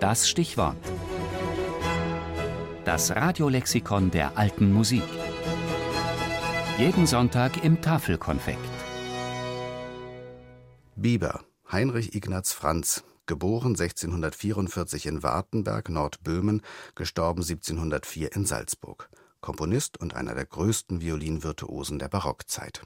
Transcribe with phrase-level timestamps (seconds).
[0.00, 0.76] Das Stichwort.
[2.84, 5.02] Das Radiolexikon der alten Musik.
[6.76, 8.58] Jeden Sonntag im Tafelkonfekt.
[10.96, 11.40] Bieber,
[11.72, 16.60] Heinrich Ignaz Franz, geboren 1644 in Wartenberg, Nordböhmen,
[16.94, 19.08] gestorben 1704 in Salzburg.
[19.40, 22.82] Komponist und einer der größten Violinvirtuosen der Barockzeit.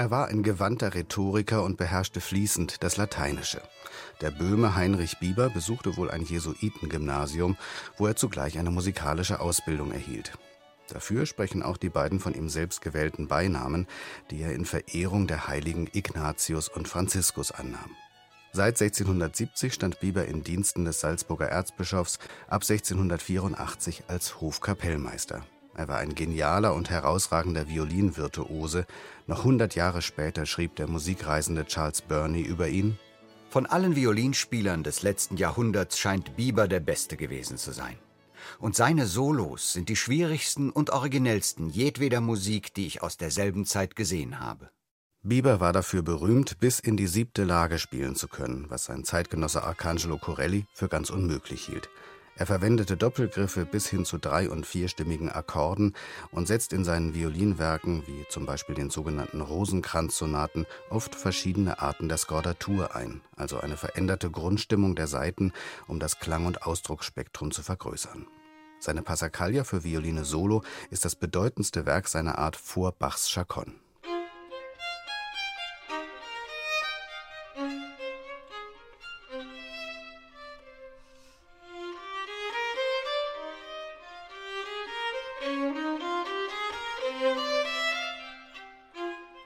[0.00, 3.60] Er war ein gewandter Rhetoriker und beherrschte fließend das Lateinische.
[4.22, 7.58] Der Böhme Heinrich Bieber besuchte wohl ein Jesuitengymnasium,
[7.98, 10.32] wo er zugleich eine musikalische Ausbildung erhielt.
[10.88, 13.86] Dafür sprechen auch die beiden von ihm selbst gewählten Beinamen,
[14.30, 17.90] die er in Verehrung der Heiligen Ignatius und Franziskus annahm.
[18.54, 25.44] Seit 1670 stand Bieber in Diensten des Salzburger Erzbischofs, ab 1684 als Hofkapellmeister.
[25.74, 28.86] Er war ein genialer und herausragender Violinvirtuose.
[29.26, 32.98] Noch hundert Jahre später schrieb der musikreisende Charles Burney über ihn:
[33.48, 37.96] Von allen Violinspielern des letzten Jahrhunderts scheint Bieber der Beste gewesen zu sein.
[38.58, 43.96] Und seine Solos sind die schwierigsten und originellsten jedweder Musik, die ich aus derselben Zeit
[43.96, 44.70] gesehen habe.
[45.22, 49.62] Bieber war dafür berühmt, bis in die siebte Lage spielen zu können, was sein Zeitgenosse
[49.62, 51.90] Arcangelo Corelli für ganz unmöglich hielt.
[52.40, 55.94] Er verwendete Doppelgriffe bis hin zu drei- und vierstimmigen Akkorden
[56.30, 62.16] und setzt in seinen Violinwerken, wie zum Beispiel den sogenannten Rosenkranzsonaten, oft verschiedene Arten der
[62.16, 65.52] Skordatur ein, also eine veränderte Grundstimmung der Saiten,
[65.86, 68.26] um das Klang- und Ausdrucksspektrum zu vergrößern.
[68.78, 73.74] Seine Passacaglia für Violine solo ist das bedeutendste Werk seiner Art vor Bachs Chaconne.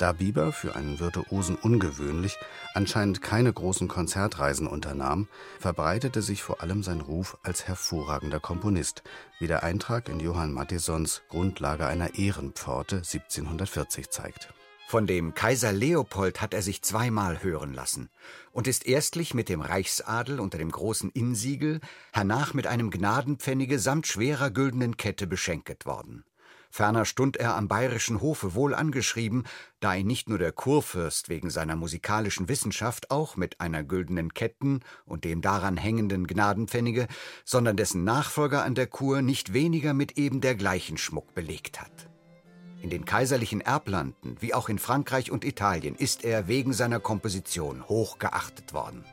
[0.00, 2.38] Da Bieber, für einen Virtuosen ungewöhnlich,
[2.72, 5.28] anscheinend keine großen Konzertreisen unternahm,
[5.58, 9.02] verbreitete sich vor allem sein Ruf als hervorragender Komponist,
[9.40, 14.54] wie der Eintrag in Johann Matthisons Grundlage einer Ehrenpforte 1740 zeigt.
[14.88, 18.08] Von dem Kaiser Leopold hat er sich zweimal hören lassen
[18.52, 21.80] und ist erstlich mit dem Reichsadel unter dem großen Innsiegel,
[22.14, 26.24] hernach mit einem Gnadenpfennige samt schwerer güldenen Kette beschenket worden.
[26.70, 29.44] Ferner stund er am bayerischen Hofe wohl angeschrieben,
[29.80, 34.80] da ihn nicht nur der Kurfürst wegen seiner musikalischen Wissenschaft auch mit einer güldenen Ketten
[35.04, 37.08] und dem daran hängenden Gnadenpfennige,
[37.44, 42.08] sondern dessen Nachfolger an der Kur nicht weniger mit eben dergleichen Schmuck belegt hat.
[42.82, 47.86] In den kaiserlichen Erblanden wie auch in Frankreich und Italien ist er wegen seiner Komposition
[47.88, 49.04] hoch geachtet worden.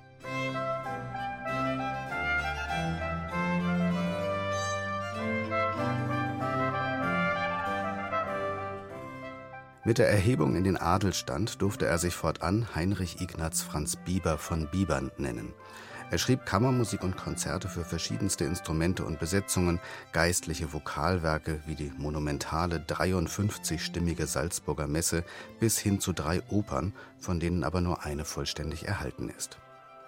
[9.87, 14.67] Mit der Erhebung in den Adelstand durfte er sich fortan Heinrich Ignaz Franz Bieber von
[14.69, 15.53] Bibern nennen.
[16.11, 19.79] Er schrieb Kammermusik und Konzerte für verschiedenste Instrumente und Besetzungen,
[20.11, 25.23] geistliche Vokalwerke wie die monumentale 53-stimmige Salzburger Messe
[25.61, 29.57] bis hin zu drei Opern, von denen aber nur eine vollständig erhalten ist.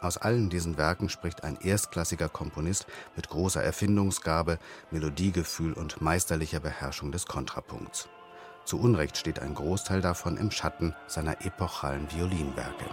[0.01, 2.85] Aus allen diesen Werken spricht ein erstklassiger Komponist
[3.15, 4.59] mit großer Erfindungsgabe,
[4.91, 8.09] Melodiegefühl und meisterlicher Beherrschung des Kontrapunkts.
[8.69, 12.85] Zu Unrecht steht ein Großteil davon im Schatten seiner epochalen Violinwerke.